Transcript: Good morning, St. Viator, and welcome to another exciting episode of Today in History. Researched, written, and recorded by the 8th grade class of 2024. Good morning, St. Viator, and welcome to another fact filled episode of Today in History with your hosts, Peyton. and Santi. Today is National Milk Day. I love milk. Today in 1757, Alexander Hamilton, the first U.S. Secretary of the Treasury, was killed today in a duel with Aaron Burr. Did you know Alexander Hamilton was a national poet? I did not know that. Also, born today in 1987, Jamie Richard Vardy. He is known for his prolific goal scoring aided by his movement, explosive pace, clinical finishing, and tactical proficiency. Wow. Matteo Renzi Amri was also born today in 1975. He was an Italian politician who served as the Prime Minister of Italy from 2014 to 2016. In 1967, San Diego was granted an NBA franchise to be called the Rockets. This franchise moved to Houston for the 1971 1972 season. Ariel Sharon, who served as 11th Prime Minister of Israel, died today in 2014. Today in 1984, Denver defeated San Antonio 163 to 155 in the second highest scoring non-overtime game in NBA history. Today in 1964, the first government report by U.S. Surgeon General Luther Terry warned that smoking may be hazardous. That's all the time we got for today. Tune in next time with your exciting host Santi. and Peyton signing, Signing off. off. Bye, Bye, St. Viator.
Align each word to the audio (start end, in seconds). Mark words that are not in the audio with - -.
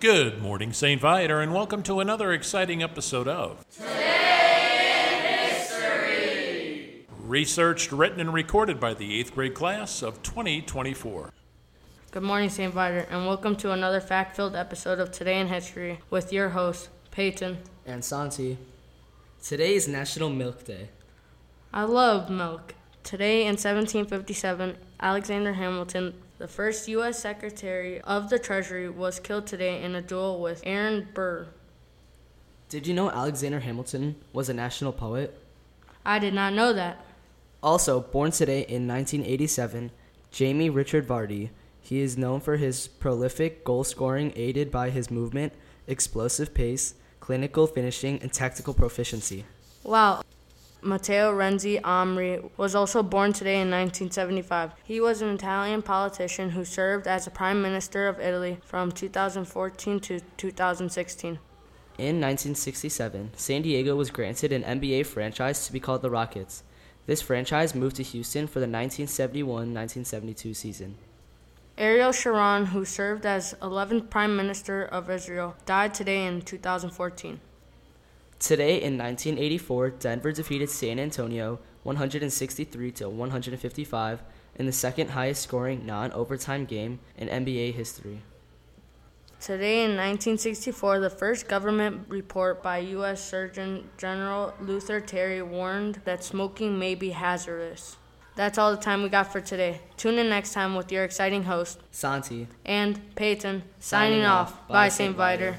Good 0.00 0.40
morning, 0.40 0.72
St. 0.72 1.00
Viator, 1.00 1.40
and 1.40 1.52
welcome 1.52 1.82
to 1.84 2.00
another 2.00 2.32
exciting 2.32 2.82
episode 2.82 3.28
of 3.28 3.64
Today 3.68 5.12
in 5.14 5.22
History. 5.50 7.06
Researched, 7.18 7.92
written, 7.92 8.18
and 8.20 8.32
recorded 8.32 8.80
by 8.80 8.94
the 8.94 9.22
8th 9.22 9.34
grade 9.34 9.54
class 9.54 10.02
of 10.02 10.22
2024. 10.22 11.30
Good 12.12 12.22
morning, 12.22 12.48
St. 12.48 12.72
Viator, 12.72 13.06
and 13.10 13.26
welcome 13.26 13.56
to 13.56 13.72
another 13.72 14.00
fact 14.00 14.36
filled 14.36 14.56
episode 14.56 14.98
of 15.00 15.12
Today 15.12 15.38
in 15.38 15.48
History 15.48 16.00
with 16.08 16.32
your 16.32 16.48
hosts, 16.50 16.88
Peyton. 17.10 17.58
and 17.84 18.02
Santi. 18.04 18.56
Today 19.42 19.74
is 19.74 19.86
National 19.86 20.30
Milk 20.30 20.64
Day. 20.64 20.88
I 21.74 21.82
love 21.84 22.30
milk. 22.30 22.74
Today 23.04 23.42
in 23.42 23.56
1757, 23.56 24.76
Alexander 25.02 25.54
Hamilton, 25.54 26.14
the 26.36 26.46
first 26.46 26.86
U.S. 26.88 27.18
Secretary 27.18 28.00
of 28.02 28.28
the 28.28 28.38
Treasury, 28.38 28.88
was 28.90 29.18
killed 29.18 29.46
today 29.46 29.82
in 29.82 29.94
a 29.94 30.02
duel 30.02 30.40
with 30.40 30.62
Aaron 30.64 31.08
Burr. 31.14 31.48
Did 32.68 32.86
you 32.86 32.92
know 32.92 33.10
Alexander 33.10 33.60
Hamilton 33.60 34.16
was 34.34 34.50
a 34.50 34.54
national 34.54 34.92
poet? 34.92 35.42
I 36.04 36.18
did 36.18 36.34
not 36.34 36.52
know 36.52 36.74
that. 36.74 37.04
Also, 37.62 38.00
born 38.00 38.30
today 38.30 38.60
in 38.60 38.86
1987, 38.86 39.90
Jamie 40.30 40.70
Richard 40.70 41.08
Vardy. 41.08 41.50
He 41.80 42.00
is 42.00 42.18
known 42.18 42.40
for 42.40 42.56
his 42.56 42.86
prolific 42.86 43.64
goal 43.64 43.84
scoring 43.84 44.32
aided 44.36 44.70
by 44.70 44.90
his 44.90 45.10
movement, 45.10 45.54
explosive 45.86 46.52
pace, 46.52 46.94
clinical 47.20 47.66
finishing, 47.66 48.20
and 48.20 48.32
tactical 48.32 48.74
proficiency. 48.74 49.44
Wow. 49.82 50.22
Matteo 50.82 51.32
Renzi 51.32 51.80
Amri 51.82 52.50
was 52.56 52.74
also 52.74 53.02
born 53.02 53.32
today 53.32 53.60
in 53.60 53.70
1975. 53.70 54.72
He 54.82 55.00
was 55.00 55.20
an 55.20 55.28
Italian 55.30 55.82
politician 55.82 56.50
who 56.50 56.64
served 56.64 57.06
as 57.06 57.26
the 57.26 57.30
Prime 57.30 57.60
Minister 57.60 58.08
of 58.08 58.18
Italy 58.18 58.58
from 58.64 58.90
2014 58.90 60.00
to 60.00 60.20
2016. 60.36 61.38
In 61.98 62.16
1967, 62.20 63.32
San 63.36 63.62
Diego 63.62 63.94
was 63.94 64.10
granted 64.10 64.52
an 64.52 64.62
NBA 64.62 65.04
franchise 65.04 65.66
to 65.66 65.72
be 65.72 65.80
called 65.80 66.00
the 66.00 66.10
Rockets. 66.10 66.62
This 67.04 67.20
franchise 67.20 67.74
moved 67.74 67.96
to 67.96 68.02
Houston 68.02 68.46
for 68.46 68.60
the 68.60 68.64
1971 68.64 69.74
1972 69.74 70.54
season. 70.54 70.96
Ariel 71.76 72.12
Sharon, 72.12 72.66
who 72.66 72.84
served 72.84 73.26
as 73.26 73.54
11th 73.60 74.08
Prime 74.10 74.36
Minister 74.36 74.84
of 74.84 75.10
Israel, 75.10 75.56
died 75.66 75.92
today 75.92 76.26
in 76.26 76.40
2014. 76.42 77.40
Today 78.40 78.76
in 78.82 78.96
1984, 78.96 79.90
Denver 79.90 80.32
defeated 80.32 80.70
San 80.70 80.98
Antonio 80.98 81.58
163 81.82 82.90
to 82.92 83.08
155 83.08 84.22
in 84.56 84.66
the 84.66 84.72
second 84.72 85.10
highest 85.10 85.42
scoring 85.42 85.84
non-overtime 85.86 86.64
game 86.64 87.00
in 87.18 87.28
NBA 87.28 87.74
history. 87.74 88.22
Today 89.40 89.84
in 89.84 89.90
1964, 89.90 91.00
the 91.00 91.10
first 91.10 91.48
government 91.48 92.06
report 92.08 92.62
by 92.62 92.78
U.S. 92.78 93.22
Surgeon 93.22 93.88
General 93.98 94.54
Luther 94.60 95.00
Terry 95.00 95.42
warned 95.42 96.00
that 96.04 96.24
smoking 96.24 96.78
may 96.78 96.94
be 96.94 97.10
hazardous. 97.10 97.96
That's 98.36 98.56
all 98.58 98.70
the 98.70 98.80
time 98.80 99.02
we 99.02 99.08
got 99.10 99.30
for 99.32 99.40
today. 99.40 99.80
Tune 99.98 100.18
in 100.18 100.28
next 100.30 100.52
time 100.54 100.74
with 100.74 100.90
your 100.90 101.04
exciting 101.04 101.42
host 101.44 101.80
Santi. 101.90 102.48
and 102.64 103.14
Peyton 103.16 103.62
signing, 103.78 104.20
Signing 104.20 104.24
off. 104.24 104.52
off. 104.52 104.68
Bye, 104.68 104.74
Bye, 104.74 104.88
St. 104.88 105.14
Viator. 105.16 105.56